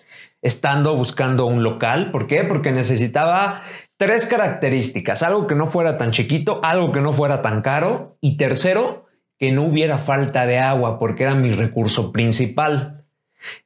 estando 0.42 0.96
buscando 0.96 1.46
un 1.46 1.62
local. 1.62 2.12
¿Por 2.12 2.28
qué? 2.28 2.46
Porque 2.46 2.72
necesitaba 2.72 3.62
tres 3.98 4.26
características, 4.26 5.22
algo 5.22 5.48
que 5.48 5.56
no 5.56 5.68
fuera 5.68 5.98
tan 5.98 6.12
chiquito, 6.12 6.62
algo 6.64 6.92
que 6.92 7.02
no 7.02 7.12
fuera 7.12 7.42
tan 7.42 7.62
caro 7.62 8.18
y 8.22 8.38
tercero, 8.38 9.06
que 9.38 9.52
no 9.52 9.64
hubiera 9.64 9.98
falta 9.98 10.46
de 10.46 10.60
agua 10.60 10.98
porque 10.98 11.24
era 11.24 11.36
mi 11.36 11.52
recurso 11.52 12.12
principal. 12.12 13.06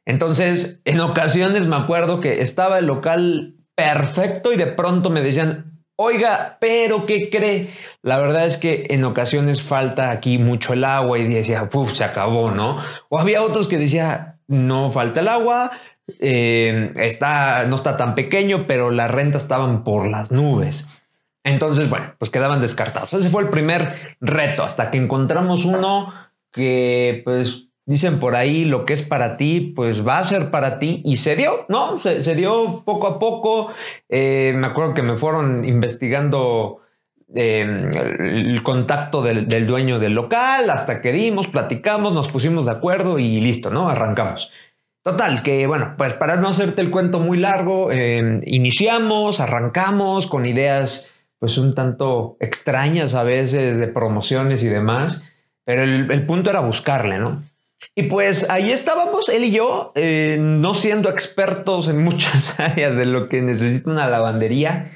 Entonces, 0.05 0.81
en 0.86 1.00
ocasiones 1.00 1.67
me 1.67 1.75
acuerdo 1.75 2.21
que 2.21 2.41
estaba 2.41 2.79
el 2.79 2.86
local 2.86 3.55
perfecto 3.75 4.51
y 4.51 4.57
de 4.57 4.67
pronto 4.67 5.09
me 5.09 5.21
decían, 5.21 5.68
oiga, 6.01 6.57
pero 6.61 7.05
¿qué 7.05 7.29
cree? 7.29 7.69
La 8.01 8.17
verdad 8.19 8.45
es 8.45 8.55
que 8.55 8.87
en 8.89 9.03
ocasiones 9.03 9.61
falta 9.61 10.11
aquí 10.11 10.37
mucho 10.37 10.71
el 10.71 10.85
agua 10.85 11.19
y 11.19 11.27
decía, 11.27 11.69
puff, 11.69 11.93
se 11.93 12.05
acabó, 12.05 12.51
¿no? 12.51 12.79
O 13.09 13.19
había 13.19 13.43
otros 13.43 13.67
que 13.67 13.77
decía, 13.77 14.37
no 14.47 14.89
falta 14.91 15.19
el 15.19 15.27
agua, 15.27 15.71
eh, 16.19 16.93
está, 16.95 17.65
no 17.65 17.75
está 17.75 17.97
tan 17.97 18.15
pequeño, 18.15 18.65
pero 18.65 18.91
las 18.91 19.11
rentas 19.11 19.43
estaban 19.43 19.83
por 19.83 20.09
las 20.09 20.31
nubes. 20.31 20.87
Entonces, 21.43 21.89
bueno, 21.89 22.15
pues 22.17 22.31
quedaban 22.31 22.61
descartados. 22.61 23.11
Ese 23.11 23.29
fue 23.29 23.43
el 23.43 23.49
primer 23.49 23.93
reto, 24.21 24.63
hasta 24.63 24.91
que 24.91 24.97
encontramos 24.97 25.65
uno 25.65 26.13
que, 26.53 27.21
pues, 27.25 27.68
dicen 27.89 28.19
por 28.19 28.36
ahí, 28.36 28.65
lo 28.65 28.86
que 28.86 28.93
es 28.93 29.01
para 29.01 29.36
ti, 29.36 29.74
pues 29.75 30.08
va 30.08 30.19
a 30.19 30.24
ser 30.24 30.51
para 30.51 30.77
ti. 30.77 31.01
Y 31.03 31.17
se 31.17 31.36
dio, 31.36 31.65
¿no? 31.69 31.98
Se, 31.98 32.36
dio 32.36 32.84
poco 32.86 33.08
a 33.08 33.17
poco. 33.17 33.69
Eh, 34.08 34.53
me 34.55 34.67
acuerdo 34.67 34.93
que 34.93 35.01
me 35.01 35.17
fueron 35.17 35.65
investigando 35.65 36.81
em, 37.34 37.91
el, 37.91 38.62
contacto 38.62 39.24
del, 39.24 39.65
dueño 39.65 39.98
del 39.98 40.13
local, 40.13 40.69
hasta 40.69 41.01
que 41.01 41.12
dimos, 41.12 41.48
platicamos, 41.48 42.13
nos 42.13 42.27
pusimos 42.27 42.67
de 42.67 42.74
acuerdo 42.74 43.17
y 43.17 43.41
listo, 43.41 43.72
¿no? 43.72 43.89
Arrancamos. 43.89 44.51
Total, 45.01 45.41
que 45.41 45.65
bueno, 45.65 45.96
pues 45.98 46.13
para 46.13 46.36
no 46.36 46.50
hacerte 46.50 46.84
el 46.84 46.91
cuento 46.91 47.19
muy 47.19 47.39
largo, 47.39 47.91
em, 47.91 48.41
iniciamos, 48.46 49.39
arrancamos 49.39 50.27
con 50.27 50.46
ideas 50.46 51.12
pues 51.39 51.58
un 51.58 51.74
tanto 51.74 52.38
extrañas 52.39 53.15
a 53.15 53.24
veces 53.24 53.79
de 53.79 53.88
promociones 53.88 54.62
y 54.62 54.67
demás, 54.67 55.25
pero 55.63 55.84
el, 55.84 56.25
punto 56.27 56.51
era 56.51 56.60
buscarle, 56.60 57.17
¿no? 57.17 57.48
Y 57.95 58.03
pues 58.03 58.50
ahí 58.50 58.71
estábamos, 58.71 59.29
él 59.29 59.45
y 59.45 59.51
yo, 59.51 59.91
eh, 59.95 60.38
no 60.39 60.74
siendo 60.74 61.09
expertos 61.09 61.88
en 61.88 62.03
muchas 62.03 62.59
áreas 62.59 62.95
de 62.95 63.05
lo 63.05 63.29
que 63.29 63.41
necesita 63.41 63.89
una 63.89 64.07
lavandería, 64.07 64.91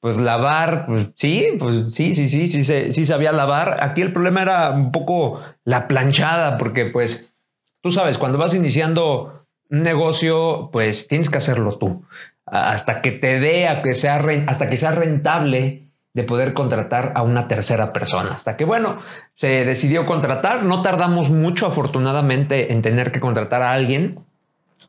pues 0.00 0.16
lavar, 0.16 0.86
pues 0.86 1.08
sí, 1.16 1.48
pues 1.58 1.94
sí, 1.94 2.14
sí, 2.14 2.28
sí, 2.28 2.46
sí, 2.46 2.64
sí, 2.64 2.92
sí 2.92 3.06
sabía 3.06 3.32
lavar. 3.32 3.82
Aquí 3.82 4.00
el 4.00 4.12
problema 4.12 4.42
era 4.42 4.70
un 4.70 4.92
poco 4.92 5.40
la 5.64 5.88
planchada, 5.88 6.56
porque 6.58 6.86
pues 6.86 7.34
tú 7.82 7.90
sabes, 7.90 8.16
cuando 8.18 8.38
vas 8.38 8.54
iniciando 8.54 9.46
un 9.68 9.82
negocio, 9.82 10.70
pues 10.72 11.08
tienes 11.08 11.30
que 11.30 11.38
hacerlo 11.38 11.76
tú 11.78 12.04
hasta 12.50 13.00
que 13.00 13.12
te 13.12 13.38
dé, 13.38 13.68
a 13.68 13.82
que 13.82 13.94
sea, 13.94 14.20
hasta 14.46 14.68
que 14.68 14.76
sea 14.76 14.90
rentable 14.92 15.89
de 16.12 16.24
poder 16.24 16.54
contratar 16.54 17.12
a 17.14 17.22
una 17.22 17.46
tercera 17.48 17.92
persona. 17.92 18.30
Hasta 18.32 18.56
que, 18.56 18.64
bueno, 18.64 18.98
se 19.34 19.64
decidió 19.64 20.06
contratar. 20.06 20.64
No 20.64 20.82
tardamos 20.82 21.30
mucho, 21.30 21.66
afortunadamente, 21.66 22.72
en 22.72 22.82
tener 22.82 23.12
que 23.12 23.20
contratar 23.20 23.62
a 23.62 23.72
alguien. 23.72 24.24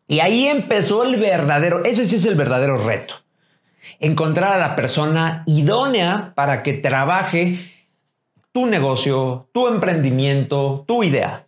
Y 0.08 0.20
ahí 0.20 0.48
empezó 0.48 1.04
el 1.04 1.20
verdadero, 1.20 1.84
ese 1.84 2.06
sí 2.06 2.16
es 2.16 2.26
el 2.26 2.36
verdadero 2.36 2.78
reto. 2.78 3.16
Encontrar 4.00 4.54
a 4.54 4.58
la 4.58 4.76
persona 4.76 5.44
idónea 5.46 6.34
para 6.36 6.64
que 6.64 6.74
trabaje 6.74 7.60
tu 8.52 8.66
negocio, 8.66 9.48
tu 9.54 9.68
emprendimiento, 9.68 10.84
tu 10.88 11.04
idea. 11.04 11.46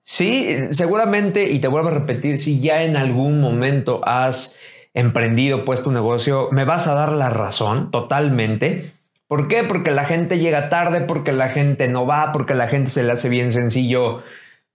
Sí, 0.00 0.72
seguramente, 0.72 1.50
y 1.50 1.58
te 1.58 1.68
vuelvo 1.68 1.88
a 1.88 1.92
repetir, 1.92 2.38
si 2.38 2.60
ya 2.60 2.82
en 2.82 2.96
algún 2.96 3.40
momento 3.40 4.00
has 4.04 4.56
emprendido, 4.94 5.64
puesto 5.64 5.88
un 5.88 5.94
negocio, 5.94 6.48
me 6.52 6.64
vas 6.64 6.86
a 6.86 6.94
dar 6.94 7.12
la 7.12 7.28
razón 7.28 7.90
totalmente. 7.90 8.92
¿Por 9.28 9.48
qué? 9.48 9.64
Porque 9.64 9.90
la 9.90 10.04
gente 10.04 10.38
llega 10.38 10.68
tarde, 10.68 11.00
porque 11.00 11.32
la 11.32 11.48
gente 11.48 11.88
no 11.88 12.06
va, 12.06 12.32
porque 12.32 12.54
la 12.54 12.68
gente 12.68 12.90
se 12.90 13.02
le 13.02 13.12
hace 13.12 13.28
bien 13.28 13.50
sencillo, 13.50 14.22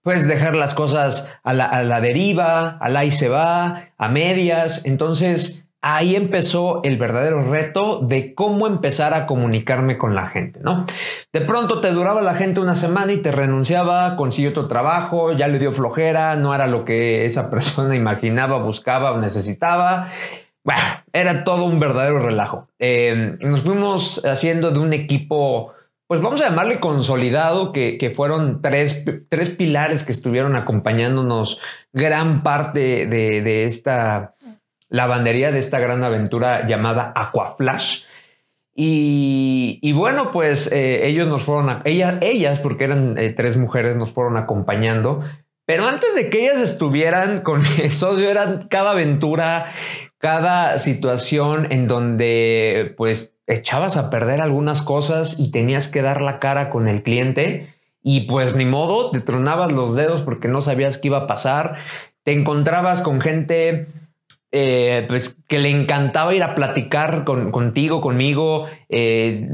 pues 0.02 0.28
dejar 0.28 0.54
las 0.54 0.74
cosas 0.74 1.30
a 1.42 1.52
la, 1.52 1.64
a 1.64 1.82
la 1.82 2.00
deriva, 2.00 2.76
al 2.80 2.96
ahí 2.96 3.10
se 3.10 3.28
va, 3.28 3.88
a 3.96 4.08
medias. 4.08 4.84
Entonces, 4.84 5.62
ahí 5.82 6.14
empezó 6.14 6.80
el 6.84 6.96
verdadero 6.96 7.42
reto 7.42 8.00
de 8.00 8.34
cómo 8.34 8.68
empezar 8.68 9.14
a 9.14 9.26
comunicarme 9.26 9.98
con 9.98 10.14
la 10.14 10.28
gente, 10.28 10.60
¿no? 10.62 10.86
De 11.32 11.40
pronto 11.40 11.80
te 11.80 11.90
duraba 11.90 12.22
la 12.22 12.34
gente 12.34 12.60
una 12.60 12.76
semana 12.76 13.12
y 13.12 13.20
te 13.20 13.32
renunciaba, 13.32 14.16
consiguió 14.16 14.50
otro 14.50 14.68
trabajo, 14.68 15.32
ya 15.32 15.48
le 15.48 15.58
dio 15.58 15.72
flojera, 15.72 16.36
no 16.36 16.54
era 16.54 16.68
lo 16.68 16.84
que 16.84 17.26
esa 17.26 17.50
persona 17.50 17.96
imaginaba, 17.96 18.58
buscaba 18.58 19.10
o 19.10 19.18
necesitaba. 19.18 20.10
Bueno, 20.64 20.82
era 21.12 21.44
todo 21.44 21.64
un 21.64 21.80
verdadero 21.80 22.18
relajo. 22.20 22.68
Em, 22.78 23.36
nos 23.40 23.62
fuimos 23.62 24.24
haciendo 24.24 24.70
de 24.70 24.78
un 24.78 24.92
equipo, 24.92 25.72
pues 26.06 26.20
vamos 26.20 26.40
a 26.40 26.48
llamarle 26.48 26.80
consolidado, 26.80 27.72
que, 27.72 28.12
fueron 28.14 28.62
tres, 28.62 29.04
tres, 29.28 29.50
pilares 29.50 30.04
que 30.04 30.12
estuvieron 30.12 30.54
acompañándonos 30.56 31.60
gran 31.92 32.42
parte 32.42 33.06
de, 33.06 33.42
de 33.42 33.64
esta 33.66 34.34
lavandería 34.92 35.50
de 35.50 35.58
esta 35.58 35.80
gran 35.80 36.04
aventura 36.04 36.68
llamada 36.68 37.12
Aquaflash. 37.16 38.04
Y, 38.74 39.78
y 39.82 39.92
bueno, 39.92 40.30
pues 40.32 40.70
eh, 40.70 41.06
ellos 41.06 41.26
nos 41.26 41.42
fueron, 41.42 41.80
ellas, 41.84 42.16
ellas, 42.20 42.58
porque 42.60 42.84
eran 42.84 43.18
eh, 43.18 43.30
tres 43.30 43.56
mujeres, 43.56 43.96
nos 43.96 44.10
fueron 44.12 44.36
acompañando. 44.36 45.24
Pero 45.66 45.86
antes 45.86 46.14
de 46.14 46.28
que 46.28 46.44
ellas 46.44 46.58
estuvieran 46.58 47.40
con 47.40 47.62
mi 47.78 47.90
socio, 47.90 48.30
eran 48.30 48.68
cada 48.68 48.92
aventura, 48.92 49.72
cada 50.22 50.78
situación 50.78 51.72
en 51.72 51.88
donde 51.88 52.94
pues 52.96 53.34
echabas 53.48 53.96
a 53.96 54.08
perder 54.08 54.40
algunas 54.40 54.82
cosas 54.82 55.40
y 55.40 55.50
tenías 55.50 55.88
que 55.88 56.00
dar 56.00 56.20
la 56.20 56.38
cara 56.38 56.70
con 56.70 56.86
el 56.86 57.02
cliente 57.02 57.74
y 58.04 58.20
pues 58.22 58.54
ni 58.54 58.64
modo, 58.64 59.10
te 59.10 59.18
tronabas 59.18 59.72
los 59.72 59.96
dedos 59.96 60.22
porque 60.22 60.46
no 60.46 60.62
sabías 60.62 60.98
qué 60.98 61.08
iba 61.08 61.18
a 61.18 61.26
pasar, 61.26 61.74
te 62.22 62.32
encontrabas 62.32 63.02
con 63.02 63.20
gente 63.20 63.88
eh, 64.52 65.06
pues 65.08 65.40
que 65.48 65.58
le 65.58 65.70
encantaba 65.70 66.32
ir 66.32 66.44
a 66.44 66.54
platicar 66.54 67.24
contigo, 67.24 68.00
conmigo, 68.00 68.68
eh, 68.88 69.48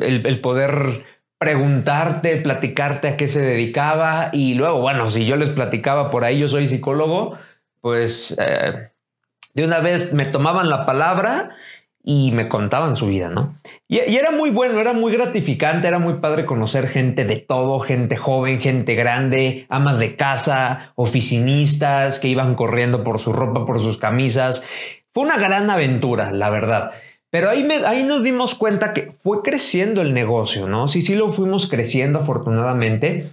el, 0.00 0.40
poder 0.40 1.06
preguntarte, 1.38 2.36
platicarte 2.36 3.08
a 3.08 3.16
qué 3.16 3.26
se 3.26 3.40
dedicaba 3.40 4.30
y 4.32 4.54
luego, 4.54 4.80
bueno, 4.80 5.10
si 5.10 5.24
yo 5.26 5.34
les 5.34 5.48
platicaba 5.48 6.08
por 6.10 6.22
ahí, 6.22 6.38
yo 6.38 6.46
soy 6.46 6.68
psicólogo, 6.68 7.36
pues 7.80 8.38
eh, 8.40 8.90
de 9.58 9.64
una 9.64 9.80
vez 9.80 10.12
me 10.12 10.24
tomaban 10.24 10.68
la 10.68 10.86
palabra 10.86 11.50
y 12.04 12.30
me 12.30 12.48
contaban 12.48 12.94
su 12.94 13.08
vida, 13.08 13.28
¿no? 13.28 13.56
Y, 13.88 13.98
era 13.98 14.30
muy 14.30 14.50
bueno, 14.50 14.78
era 14.78 14.92
muy 14.92 15.12
gratificante, 15.12 15.88
era 15.88 15.98
muy 15.98 16.14
padre 16.14 16.46
conocer 16.46 16.86
gente 16.86 17.24
de 17.24 17.36
todo, 17.38 17.80
gente 17.80 18.14
joven, 18.14 18.60
gente 18.60 18.94
grande, 18.94 19.66
amas 19.68 19.98
de 19.98 20.14
casa, 20.14 20.92
oficinistas 20.94 22.20
que 22.20 22.28
iban 22.28 22.54
corriendo 22.54 23.02
por 23.02 23.18
su 23.18 23.32
ropa, 23.32 23.66
por 23.66 23.80
sus 23.80 23.98
camisas. 23.98 24.62
Fue 25.12 25.24
una 25.24 25.38
gran 25.38 25.68
aventura, 25.70 26.30
la 26.30 26.50
verdad. 26.50 26.92
Pero 27.30 27.50
ahí, 27.50 27.68
ahí 27.84 28.04
nos 28.04 28.22
dimos 28.22 28.54
cuenta 28.54 28.94
que 28.94 29.12
fue 29.24 29.42
creciendo 29.42 30.02
el 30.02 30.14
negocio, 30.14 30.68
¿no? 30.68 30.86
Sí, 30.86 31.02
sí 31.02 31.16
lo 31.16 31.32
fuimos 31.32 31.68
creciendo 31.68 32.20
afortunadamente 32.20 33.32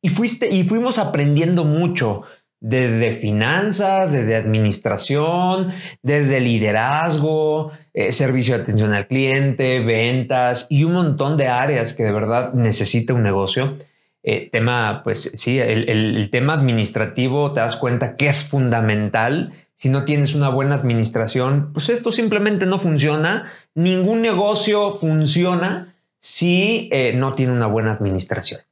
y, 0.00 0.08
fuiste, 0.08 0.48
y 0.54 0.64
fuimos 0.64 0.98
aprendiendo 0.98 1.64
mucho 1.64 2.22
desde 2.60 3.12
finanzas, 3.12 4.12
desde 4.12 4.36
administración, 4.36 5.72
desde 6.02 6.40
liderazgo, 6.40 7.72
eh, 7.92 8.12
servicio 8.12 8.56
de 8.56 8.62
atención 8.62 8.92
al 8.92 9.06
cliente, 9.06 9.80
ventas 9.80 10.66
y 10.70 10.84
un 10.84 10.94
montón 10.94 11.36
de 11.36 11.48
áreas 11.48 11.92
que 11.92 12.04
de 12.04 12.12
verdad 12.12 12.54
necesita 12.54 13.14
un 13.14 13.22
negocio. 13.22 13.76
Eh, 14.22 14.48
tema, 14.50 15.02
pues 15.04 15.30
sí, 15.34 15.60
el, 15.60 16.28
tema 16.32 16.54
administrativo 16.54 17.52
te 17.52 17.60
das 17.60 17.76
cuenta 17.76 18.16
que 18.16 18.26
es 18.26 18.42
fundamental. 18.42 19.52
Si 19.76 19.88
no 19.88 20.04
tienes 20.04 20.34
una 20.34 20.48
buena 20.48 20.74
administración, 20.74 21.70
pues 21.72 21.90
esto 21.90 22.10
simplemente 22.10 22.66
no 22.66 22.80
funciona. 22.80 23.52
Ningún 23.74 24.22
negocio 24.22 24.92
funciona 24.96 25.94
si 26.18 26.88
eh, 26.90 27.12
no 27.14 27.34
tiene 27.34 27.52
una 27.52 27.66
buena 27.66 27.92
administración. 27.92 28.62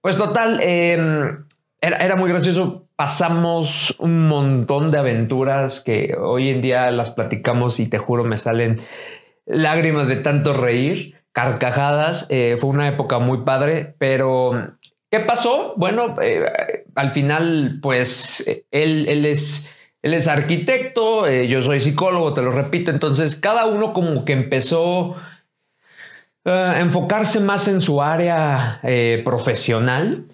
Pues 0.00 0.16
total, 0.16 0.60
em, 0.62 1.44
era, 1.80 1.98
era 1.98 2.16
muy 2.16 2.30
gracioso 2.30 2.85
pasamos 2.96 3.94
un 3.98 4.26
montón 4.26 4.90
de 4.90 4.98
aventuras 4.98 5.80
que 5.80 6.16
hoy 6.18 6.50
en 6.50 6.62
día 6.62 6.90
las 6.90 7.10
platicamos 7.10 7.78
y 7.78 7.88
te 7.88 7.98
juro 7.98 8.24
me 8.24 8.38
salen 8.38 8.80
lágrimas 9.44 10.08
de 10.08 10.16
tanto 10.16 10.54
reír, 10.54 11.14
carcajadas. 11.32 12.26
Eh, 12.30 12.56
fue 12.58 12.70
una 12.70 12.88
época 12.88 13.18
muy 13.18 13.42
padre, 13.42 13.94
pero 13.98 14.76
¿qué 15.10 15.20
pasó? 15.20 15.74
Bueno, 15.76 16.16
eh, 16.22 16.44
al 16.94 17.12
final, 17.12 17.78
pues 17.82 18.64
él, 18.70 19.06
él, 19.08 19.26
es, 19.26 19.70
él 20.02 20.14
es 20.14 20.26
arquitecto, 20.26 21.26
eh, 21.26 21.48
yo 21.48 21.62
soy 21.62 21.80
psicólogo, 21.80 22.32
te 22.32 22.42
lo 22.42 22.50
repito, 22.50 22.90
entonces 22.90 23.36
cada 23.36 23.66
uno 23.66 23.92
como 23.92 24.24
que 24.24 24.32
empezó 24.32 25.16
a 26.46 26.78
enfocarse 26.78 27.40
más 27.40 27.66
en 27.66 27.80
su 27.80 28.00
área 28.00 28.80
profesional 29.24 30.26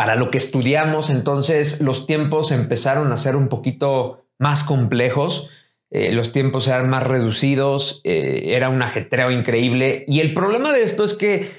para 0.00 0.16
lo 0.16 0.30
que 0.30 0.38
estudiamos, 0.38 1.10
entonces 1.10 1.82
los 1.82 2.06
tiempos 2.06 2.52
empezaron 2.52 3.12
a 3.12 3.18
ser 3.18 3.36
un 3.36 3.48
poquito 3.48 4.24
más 4.38 4.64
complejos, 4.64 5.50
eh, 5.90 6.12
los 6.12 6.32
tiempos 6.32 6.68
eran 6.68 6.88
más 6.88 7.06
reducidos, 7.06 8.00
eh, 8.04 8.54
era 8.56 8.70
un 8.70 8.80
ajetreo 8.80 9.30
increíble 9.30 10.06
y 10.08 10.20
el 10.20 10.32
problema 10.32 10.72
de 10.72 10.84
esto 10.84 11.04
es 11.04 11.12
que 11.12 11.52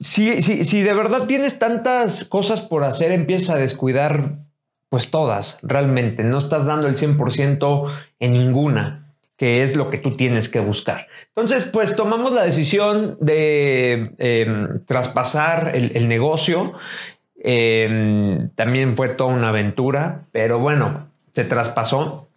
si, 0.00 0.42
si, 0.42 0.64
si 0.64 0.82
de 0.82 0.92
verdad 0.94 1.26
tienes 1.28 1.60
tantas 1.60 2.24
cosas 2.24 2.60
por 2.60 2.82
hacer, 2.82 3.12
empiezas 3.12 3.50
a 3.50 3.58
descuidar 3.60 4.38
pues 4.88 5.12
todas, 5.12 5.60
realmente. 5.62 6.24
No 6.24 6.38
estás 6.38 6.66
dando 6.66 6.88
el 6.88 6.96
100% 6.96 7.88
en 8.18 8.32
ninguna, 8.32 9.14
que 9.42 9.62
es 9.62 9.74
lo 9.74 9.90
que 9.90 9.98
tú 9.98 10.16
tienes 10.16 10.48
que 10.48 10.60
buscar. 10.60 11.08
Entonces, 11.34 11.64
pues 11.64 11.96
tomamos 11.96 12.32
la 12.32 12.44
decisión 12.44 13.16
de 13.20 14.12
em, 14.18 14.84
traspasar 14.84 15.72
el, 15.74 16.06
negocio. 16.06 16.74
Em, 17.44 18.50
también 18.50 18.96
fue 18.96 19.08
toda 19.08 19.34
una 19.34 19.48
aventura, 19.48 20.26
pero 20.30 20.60
bueno, 20.60 21.10
se 21.32 21.44
traspasó. 21.44 22.28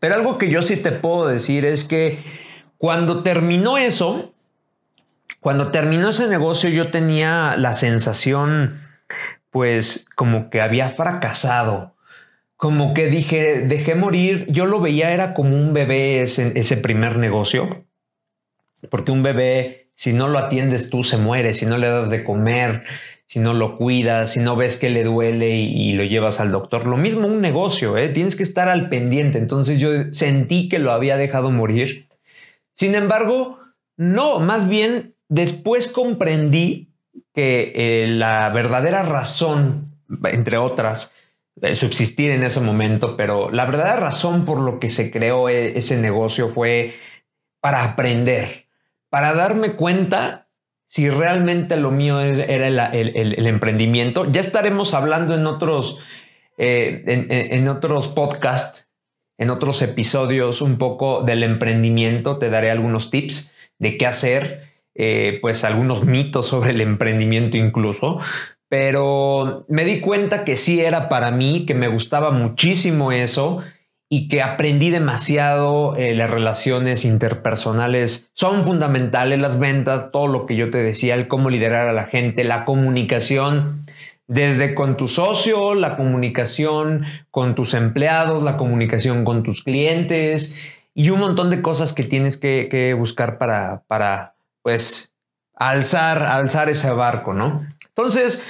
Pero 0.00 0.16
algo 0.16 0.36
que 0.36 0.50
yo 0.50 0.62
sí 0.62 0.76
te 0.76 0.90
puedo 0.90 1.28
decir 1.28 1.64
es 1.64 1.84
que 1.84 2.24
cuando 2.76 3.22
terminó 3.22 3.78
eso, 3.78 4.34
cuando 5.38 5.70
terminó 5.70 6.08
ese 6.08 6.26
negocio, 6.26 6.70
yo 6.70 6.90
tenía 6.90 7.54
la 7.56 7.74
sensación 7.74 8.80
pues 9.50 10.06
como 10.16 10.50
que 10.50 10.60
había 10.60 10.88
fracasado. 10.88 11.94
Como 12.56 12.94
que 12.94 13.06
dije, 13.06 13.60
dejé 13.60 13.94
morir. 13.94 14.46
Yo 14.48 14.66
lo 14.66 14.80
veía, 14.80 15.12
era 15.12 15.34
como 15.34 15.54
un 15.54 15.72
bebé 15.72 16.22
ese, 16.22 16.58
ese 16.58 16.76
primer 16.76 17.18
negocio. 17.18 17.84
Porque 18.90 19.12
un 19.12 19.22
bebé, 19.22 19.90
si 19.94 20.12
no 20.12 20.26
lo 20.26 20.38
atiendes 20.38 20.90
tú, 20.90 21.04
se 21.04 21.16
muere. 21.16 21.54
Si 21.54 21.66
no 21.66 21.78
le 21.78 21.88
das 21.88 22.10
de 22.10 22.24
comer, 22.24 22.82
si 23.32 23.40
no 23.40 23.54
lo 23.54 23.78
cuidas, 23.78 24.34
si 24.34 24.40
no 24.40 24.56
ves 24.56 24.76
que 24.76 24.90
le 24.90 25.04
duele 25.04 25.56
y, 25.56 25.94
lo 25.94 26.04
llevas 26.04 26.38
al 26.38 26.52
doctor. 26.52 26.84
Lo 26.84 26.98
mismo 26.98 27.26
un 27.26 27.40
negocio, 27.40 27.96
¿eh? 27.96 28.10
tienes 28.10 28.36
que 28.36 28.42
estar 28.42 28.68
al 28.68 28.90
pendiente. 28.90 29.38
Entonces 29.38 29.78
yo 29.78 29.88
sentí 30.12 30.68
que 30.68 30.78
lo 30.78 30.92
había 30.92 31.16
dejado 31.16 31.50
morir. 31.50 32.10
Sin 32.74 32.94
embargo, 32.94 33.58
no, 33.96 34.38
más 34.38 34.68
bien 34.68 35.14
después 35.30 35.88
comprendí 35.88 36.90
que 37.32 37.72
eh, 37.74 38.08
la 38.10 38.50
verdadera 38.50 39.02
razón, 39.02 39.96
entre 40.24 40.58
otras, 40.58 41.12
de 41.54 41.74
subsistir 41.74 42.28
en 42.32 42.44
ese 42.44 42.60
momento, 42.60 43.16
pero 43.16 43.50
la 43.50 43.64
verdadera 43.64 43.96
razón 43.96 44.44
por 44.44 44.60
lo 44.60 44.78
que 44.78 44.90
se 44.90 45.10
creó 45.10 45.48
e, 45.48 45.78
ese 45.78 45.96
negocio 45.96 46.50
fue 46.50 46.96
para 47.62 47.82
aprender, 47.82 48.66
para 49.08 49.32
darme 49.32 49.72
cuenta 49.72 50.41
si 50.92 51.08
realmente 51.08 51.78
lo 51.78 51.90
mío 51.90 52.20
era 52.20 52.66
el, 52.92 53.46
emprendimiento. 53.46 54.30
Ya 54.30 54.42
estaremos 54.42 54.92
hablando 54.92 55.34
en 55.34 55.46
otros, 55.46 56.00
eh, 56.58 57.02
en 57.06 57.66
otros 57.68 58.08
podcasts, 58.08 58.90
en 59.38 59.48
otros 59.48 59.80
episodios 59.80 60.60
un 60.60 60.76
poco 60.76 61.22
del 61.22 61.44
emprendimiento. 61.44 62.36
Te 62.36 62.50
daré 62.50 62.70
algunos 62.70 63.10
tips 63.10 63.54
de 63.78 63.96
qué 63.96 64.04
hacer 64.04 64.68
eh, 64.94 65.38
pues 65.40 65.64
algunos 65.64 66.04
mitos 66.04 66.48
sobre 66.48 66.72
el 66.72 66.82
emprendimiento 66.82 67.56
incluso, 67.56 68.20
pero 68.68 69.64
me 69.68 69.86
di 69.86 69.98
cuenta 70.00 70.44
que 70.44 70.58
sí 70.58 70.82
era 70.82 71.08
para 71.08 71.30
mí, 71.30 71.64
que 71.64 71.74
me 71.74 71.88
gustaba 71.88 72.32
muchísimo 72.32 73.12
eso 73.12 73.64
y 74.14 74.28
que 74.28 74.42
aprendí 74.42 74.90
demasiado. 74.90 75.96
Eh, 75.96 76.14
las 76.14 76.28
relaciones 76.28 77.06
interpersonales 77.06 78.30
son 78.34 78.62
fundamentales, 78.62 79.38
las 79.38 79.58
ventas, 79.58 80.10
todo 80.12 80.26
lo 80.26 80.44
que 80.44 80.54
yo 80.54 80.70
te 80.70 80.76
decía, 80.76 81.14
el 81.14 81.28
cómo 81.28 81.48
liderar 81.48 81.88
a 81.88 81.94
la 81.94 82.04
gente, 82.04 82.44
la 82.44 82.66
comunicación. 82.66 83.86
Desde 84.26 84.74
con 84.74 84.98
tu 84.98 85.08
socio, 85.08 85.74
la 85.74 85.96
comunicación 85.96 87.06
con 87.30 87.54
tus 87.54 87.72
empleados, 87.72 88.42
la 88.42 88.58
comunicación 88.58 89.24
con 89.24 89.42
tus 89.42 89.62
clientes 89.62 90.58
y 90.92 91.08
un 91.08 91.20
montón 91.20 91.48
de 91.48 91.62
cosas 91.62 91.94
que 91.94 92.02
tienes 92.04 92.36
que, 92.36 92.68
que 92.70 92.92
buscar 92.92 93.38
para, 93.38 93.82
para 93.88 94.34
pues, 94.60 95.14
alzar, 95.54 96.22
alzar 96.24 96.68
ese 96.68 96.90
barco, 96.90 97.32
¿no? 97.32 97.66
Entonces, 97.88 98.44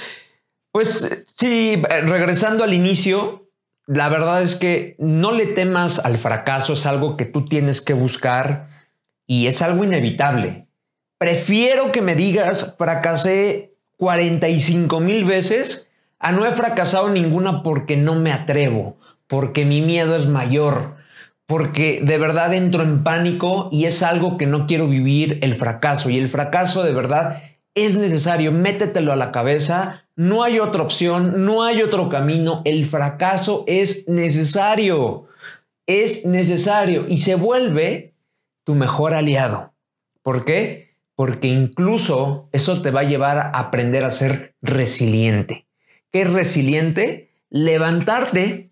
pues 0.73 1.23
sí, 1.37 1.81
regresando 2.05 2.65
al 2.65 2.73
inicio, 2.73 3.42
la 3.85 4.09
verdad 4.09 4.41
es 4.41 4.55
que 4.55 4.95
no 4.99 5.31
le 5.31 5.45
temas 5.45 5.99
al 5.99 6.17
fracaso, 6.17 6.73
es 6.73 6.85
algo 6.85 7.17
que 7.17 7.25
tú 7.25 7.45
tienes 7.45 7.81
que 7.81 7.93
buscar 7.93 8.67
y 9.27 9.47
es 9.47 9.61
algo 9.61 9.83
inevitable. 9.83 10.67
Prefiero 11.17 11.91
que 11.91 12.01
me 12.01 12.15
digas 12.15 12.75
fracasé 12.77 13.73
45 13.97 14.99
mil 14.99 15.25
veces 15.25 15.89
a 16.19 16.31
no 16.31 16.45
he 16.45 16.51
fracasado 16.51 17.09
ninguna 17.09 17.63
porque 17.63 17.97
no 17.97 18.15
me 18.15 18.31
atrevo, 18.31 18.97
porque 19.27 19.65
mi 19.65 19.81
miedo 19.81 20.15
es 20.15 20.25
mayor, 20.27 20.95
porque 21.45 21.99
de 22.01 22.17
verdad 22.17 22.53
entro 22.53 22.83
en 22.83 23.03
pánico 23.03 23.69
y 23.71 23.85
es 23.85 24.03
algo 24.03 24.37
que 24.37 24.45
no 24.45 24.65
quiero 24.65 24.87
vivir, 24.87 25.39
el 25.41 25.55
fracaso. 25.55 26.09
Y 26.09 26.17
el 26.17 26.29
fracaso 26.29 26.83
de 26.83 26.93
verdad 26.93 27.41
es 27.75 27.97
necesario, 27.97 28.51
métetelo 28.51 29.11
a 29.11 29.15
la 29.15 29.31
cabeza, 29.31 30.05
no 30.15 30.43
hay 30.43 30.59
otra 30.59 30.83
opción, 30.83 31.45
no 31.45 31.63
hay 31.63 31.81
otro 31.81 32.09
camino, 32.09 32.61
el 32.65 32.85
fracaso 32.85 33.63
es 33.67 34.07
necesario, 34.07 35.27
es 35.87 36.25
necesario 36.25 37.05
y 37.07 37.17
se 37.17 37.35
vuelve 37.35 38.13
tu 38.63 38.75
mejor 38.75 39.13
aliado. 39.13 39.73
¿Por 40.21 40.45
qué? 40.45 40.95
Porque 41.15 41.47
incluso 41.47 42.47
eso 42.51 42.81
te 42.81 42.91
va 42.91 43.01
a 43.01 43.05
llevar 43.05 43.37
a 43.37 43.49
aprender 43.49 44.05
a 44.05 44.11
ser 44.11 44.55
resiliente. 44.61 45.67
¿Qué 46.11 46.21
es 46.21 46.31
resiliente? 46.31 47.31
Levantarte, 47.49 48.71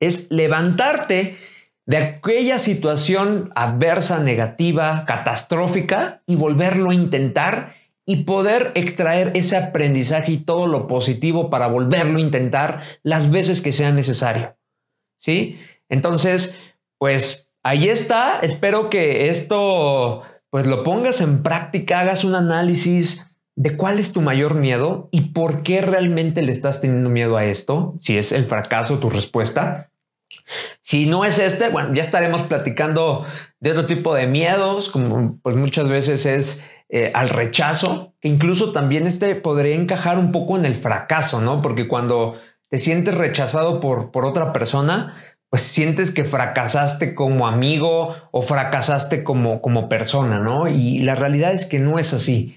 es 0.00 0.30
levantarte 0.30 1.36
de 1.84 1.96
aquella 1.98 2.58
situación 2.58 3.50
adversa, 3.54 4.20
negativa, 4.20 5.04
catastrófica 5.06 6.22
y 6.26 6.36
volverlo 6.36 6.90
a 6.90 6.94
intentar 6.94 7.79
y 8.06 8.24
poder 8.24 8.72
extraer 8.74 9.32
ese 9.34 9.56
aprendizaje 9.56 10.32
y 10.32 10.38
todo 10.38 10.66
lo 10.66 10.86
positivo 10.86 11.50
para 11.50 11.66
volverlo 11.66 12.18
a 12.18 12.22
intentar 12.22 12.82
las 13.02 13.30
veces 13.30 13.60
que 13.60 13.72
sea 13.72 13.92
necesario. 13.92 14.56
¿Sí? 15.20 15.60
Entonces, 15.88 16.58
pues 16.98 17.52
ahí 17.62 17.88
está. 17.88 18.40
Espero 18.40 18.90
que 18.90 19.28
esto 19.28 20.22
pues 20.50 20.66
lo 20.66 20.82
pongas 20.82 21.20
en 21.20 21.42
práctica, 21.42 22.00
hagas 22.00 22.24
un 22.24 22.34
análisis 22.34 23.36
de 23.54 23.76
cuál 23.76 23.98
es 23.98 24.12
tu 24.12 24.20
mayor 24.20 24.54
miedo 24.54 25.08
y 25.12 25.32
por 25.32 25.62
qué 25.62 25.80
realmente 25.80 26.42
le 26.42 26.50
estás 26.50 26.80
teniendo 26.80 27.10
miedo 27.10 27.36
a 27.36 27.44
esto, 27.44 27.94
si 28.00 28.18
es 28.18 28.32
el 28.32 28.46
fracaso 28.46 28.98
tu 28.98 29.10
respuesta. 29.10 29.92
Si 30.82 31.06
no 31.06 31.24
es 31.24 31.38
este, 31.38 31.68
bueno, 31.68 31.94
ya 31.94 32.02
estaremos 32.02 32.42
platicando 32.42 33.26
de 33.60 33.72
otro 33.72 33.86
tipo 33.86 34.14
de 34.14 34.26
miedos, 34.26 34.88
como 34.88 35.38
pues 35.42 35.54
muchas 35.54 35.88
veces 35.88 36.26
es 36.26 36.64
eh, 36.88 37.12
al 37.14 37.28
rechazo, 37.28 38.14
que 38.20 38.28
incluso 38.28 38.72
también 38.72 39.06
este 39.06 39.34
podría 39.34 39.76
encajar 39.76 40.18
un 40.18 40.32
poco 40.32 40.56
en 40.56 40.64
el 40.64 40.74
fracaso, 40.74 41.40
¿no? 41.40 41.62
Porque 41.62 41.86
cuando 41.86 42.36
te 42.68 42.78
sientes 42.78 43.14
rechazado 43.14 43.80
por, 43.80 44.10
por 44.10 44.24
otra 44.24 44.52
persona, 44.52 45.14
pues 45.50 45.62
sientes 45.62 46.12
que 46.12 46.24
fracasaste 46.24 47.14
como 47.14 47.46
amigo 47.46 48.14
o 48.30 48.42
fracasaste 48.42 49.24
como, 49.24 49.60
como 49.60 49.88
persona, 49.88 50.38
¿no? 50.38 50.68
Y 50.68 51.00
la 51.00 51.16
realidad 51.16 51.52
es 51.52 51.66
que 51.66 51.80
no 51.80 51.98
es 51.98 52.14
así. 52.14 52.56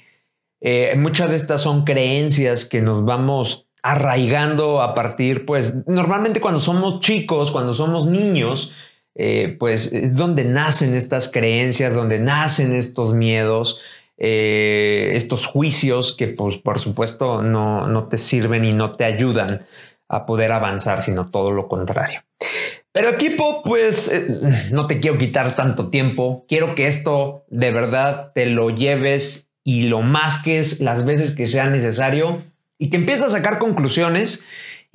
Eh, 0.61 0.93
muchas 0.97 1.31
de 1.31 1.35
estas 1.35 1.61
son 1.61 1.83
creencias 1.83 2.65
que 2.65 2.81
nos 2.81 3.03
vamos 3.03 3.67
arraigando 3.81 4.81
a 4.81 4.95
partir, 4.95 5.45
pues 5.45 5.85
normalmente 5.87 6.39
cuando 6.39 6.61
somos 6.61 7.01
chicos, 7.01 7.51
cuando 7.51 7.73
somos 7.73 8.05
niños, 8.05 8.71
eh, 9.15 9.55
pues 9.59 9.93
es 9.93 10.15
donde 10.15 10.43
nacen 10.43 10.95
estas 10.95 11.29
creencias, 11.29 11.93
donde 11.93 12.19
nacen 12.19 12.73
estos 12.73 13.13
miedos, 13.13 13.81
eh, 14.17 15.11
estos 15.13 15.45
juicios 15.45 16.15
que 16.15 16.27
pues 16.27 16.57
por 16.57 16.79
supuesto 16.79 17.41
no, 17.41 17.87
no 17.87 18.07
te 18.07 18.17
sirven 18.17 18.65
y 18.65 18.73
no 18.73 18.95
te 18.95 19.05
ayudan 19.05 19.65
a 20.07 20.25
poder 20.25 20.51
avanzar, 20.51 21.01
sino 21.01 21.29
todo 21.29 21.51
lo 21.51 21.67
contrario. 21.67 22.23
Pero 22.91 23.09
equipo, 23.09 23.63
pues 23.63 24.07
eh, 24.11 24.27
no 24.71 24.85
te 24.85 24.99
quiero 24.99 25.17
quitar 25.17 25.55
tanto 25.55 25.89
tiempo. 25.89 26.45
Quiero 26.47 26.75
que 26.75 26.87
esto 26.87 27.43
de 27.49 27.71
verdad 27.71 28.31
te 28.33 28.45
lo 28.45 28.69
lleves 28.69 29.51
y 29.63 29.83
lo 29.83 30.01
masques 30.01 30.79
las 30.79 31.03
veces 31.03 31.31
que 31.31 31.47
sea 31.47 31.69
necesario 31.69 32.43
y 32.77 32.89
que 32.89 32.97
empieces 32.97 33.25
a 33.25 33.29
sacar 33.29 33.57
conclusiones 33.57 34.43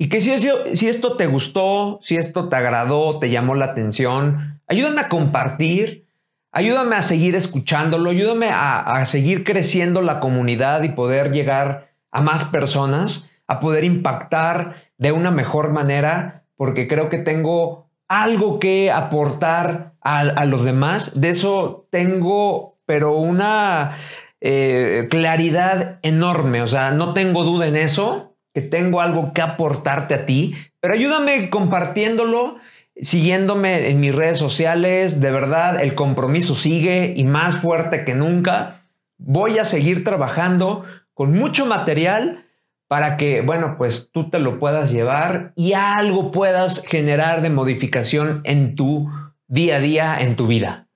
y 0.01 0.07
que 0.07 0.21
si, 0.21 0.87
esto 0.87 1.17
te 1.17 1.27
gustó, 1.27 1.99
si 2.01 2.15
esto 2.15 2.47
te 2.47 2.55
agradó, 2.55 3.19
te 3.19 3.29
llamó 3.29 3.53
la 3.53 3.65
atención, 3.65 4.61
ayúdame 4.65 5.01
a 5.01 5.09
compartir, 5.09 6.07
ayúdame 6.53 6.95
a 6.95 7.03
seguir 7.03 7.35
escuchándolo, 7.35 8.09
ayúdame 8.09 8.49
a, 8.49 9.05
seguir 9.05 9.43
creciendo 9.43 10.01
la 10.01 10.21
comunidad 10.21 10.83
y 10.83 10.89
poder 10.89 11.33
llegar 11.33 11.89
a 12.11 12.21
más 12.21 12.45
personas, 12.45 13.29
a 13.45 13.59
poder 13.59 13.83
impactar 13.83 14.83
de 14.97 15.11
una 15.11 15.31
mejor 15.31 15.73
manera, 15.73 16.45
porque 16.55 16.87
creo 16.87 17.09
que 17.09 17.17
tengo 17.17 17.89
algo 18.07 18.59
que 18.59 18.91
aportar 18.93 19.95
a, 20.01 20.19
a 20.21 20.45
los 20.45 20.63
demás. 20.63 21.19
De 21.19 21.29
eso 21.29 21.87
tengo, 21.91 22.77
pero 22.85 23.17
una 23.17 23.97
eh, 24.39 25.07
claridad 25.09 25.99
enorme. 26.03 26.61
O 26.61 26.67
sea, 26.67 26.91
no 26.91 27.13
tengo 27.13 27.43
duda 27.43 27.67
en 27.67 27.75
eso, 27.75 28.28
que 28.53 28.61
tengo 28.61 29.01
algo 29.01 29.33
que 29.33 29.41
aportarte 29.41 30.13
a 30.13 30.25
ti, 30.25 30.55
pero 30.79 30.93
ayúdame 30.93 31.49
compartiéndolo, 31.49 32.57
siguiéndome 33.01 33.89
en 33.89 33.99
mis 33.99 34.15
redes 34.15 34.37
sociales. 34.37 35.19
De 35.19 35.31
verdad, 35.31 35.81
el 35.81 35.95
compromiso 35.95 36.55
sigue 36.55 37.13
y 37.15 37.23
más 37.23 37.57
fuerte 37.57 38.05
que 38.05 38.15
nunca. 38.15 38.85
Voy 39.17 39.59
a 39.59 39.65
seguir 39.65 40.03
trabajando 40.03 40.85
con 41.13 41.33
mucho 41.33 41.65
material 41.65 42.45
para 42.87 43.17
que, 43.17 43.41
bueno, 43.41 43.75
pues 43.77 44.09
tú 44.11 44.29
te 44.29 44.39
lo 44.39 44.57
puedas 44.57 44.91
llevar 44.91 45.53
y 45.55 45.73
algo 45.73 46.31
puedas 46.31 46.83
generar 46.85 47.41
de 47.41 47.51
modificación 47.51 48.41
en 48.45 48.75
tu 48.75 49.09
día 49.47 49.75
a 49.75 49.79
día, 49.79 50.17
en 50.19 50.35
tu 50.35 50.47
vida. 50.47 50.87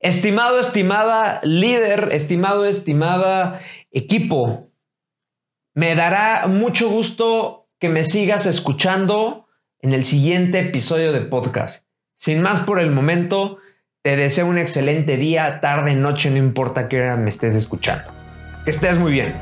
Estimado, 0.00 0.58
estimada 0.58 1.40
líder, 1.44 2.08
estimado, 2.12 2.64
estimada 2.64 3.60
equipo, 3.92 4.65
me 5.76 5.94
dará 5.94 6.46
mucho 6.48 6.88
gusto 6.88 7.68
que 7.78 7.90
me 7.90 8.02
sigas 8.02 8.46
escuchando 8.46 9.46
en 9.82 9.92
el 9.92 10.04
siguiente 10.04 10.58
episodio 10.58 11.12
de 11.12 11.20
podcast. 11.20 11.86
Sin 12.14 12.40
más 12.40 12.60
por 12.60 12.80
el 12.80 12.90
momento, 12.90 13.58
te 14.00 14.16
deseo 14.16 14.46
un 14.46 14.56
excelente 14.56 15.18
día, 15.18 15.60
tarde, 15.60 15.94
noche, 15.94 16.30
no 16.30 16.38
importa 16.38 16.88
qué 16.88 17.02
hora 17.02 17.16
me 17.18 17.28
estés 17.28 17.54
escuchando. 17.54 18.10
Que 18.64 18.70
estés 18.70 18.96
muy 18.96 19.12
bien. 19.12 19.34